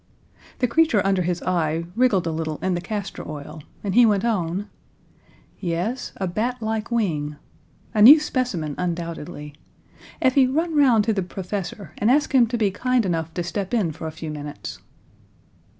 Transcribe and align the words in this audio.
The 0.57 0.67
creature 0.67 1.05
under 1.05 1.21
his 1.21 1.43
eye 1.43 1.85
wriggled 1.95 2.25
a 2.25 2.31
little 2.31 2.57
in 2.63 2.73
the 2.73 2.81
castor 2.81 3.23
oil, 3.29 3.61
and 3.83 3.93
he 3.93 4.03
went 4.03 4.25
on: 4.25 4.67
"Yes; 5.59 6.11
a 6.15 6.25
batlike 6.27 6.89
wing. 6.89 7.35
A 7.93 8.01
new 8.01 8.19
specimen, 8.19 8.73
undoubtedly. 8.79 9.53
Effie, 10.19 10.47
run 10.47 10.75
round 10.75 11.03
to 11.03 11.13
the 11.13 11.21
professor 11.21 11.93
and 11.99 12.09
ask 12.09 12.33
him 12.33 12.47
to 12.47 12.57
be 12.57 12.71
kind 12.71 13.05
enough 13.05 13.31
to 13.35 13.43
step 13.43 13.75
in 13.75 13.91
for 13.91 14.07
a 14.07 14.11
few 14.11 14.31
minutes." 14.31 14.79